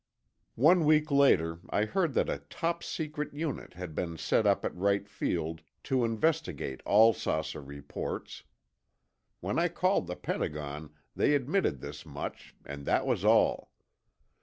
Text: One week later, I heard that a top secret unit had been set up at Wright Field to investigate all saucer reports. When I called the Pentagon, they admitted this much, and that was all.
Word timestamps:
One 0.55 0.83
week 0.85 1.11
later, 1.11 1.59
I 1.69 1.85
heard 1.85 2.15
that 2.15 2.27
a 2.27 2.39
top 2.49 2.81
secret 2.81 3.35
unit 3.35 3.75
had 3.75 3.93
been 3.93 4.17
set 4.17 4.47
up 4.47 4.65
at 4.65 4.73
Wright 4.75 5.07
Field 5.07 5.61
to 5.83 6.03
investigate 6.03 6.81
all 6.87 7.13
saucer 7.13 7.61
reports. 7.61 8.41
When 9.41 9.59
I 9.59 9.67
called 9.67 10.07
the 10.07 10.15
Pentagon, 10.15 10.89
they 11.15 11.35
admitted 11.35 11.81
this 11.81 12.03
much, 12.03 12.55
and 12.65 12.87
that 12.87 13.05
was 13.05 13.23
all. 13.23 13.73